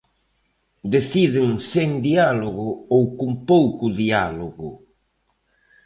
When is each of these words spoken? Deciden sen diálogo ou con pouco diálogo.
Deciden 0.93 1.51
sen 1.71 1.89
diálogo 2.09 2.67
ou 2.95 3.03
con 3.19 3.31
pouco 3.51 3.85
diálogo. 4.01 4.69